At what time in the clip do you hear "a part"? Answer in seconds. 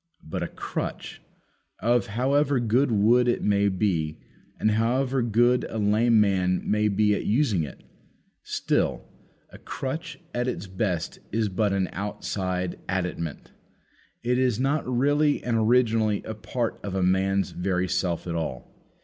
16.23-16.79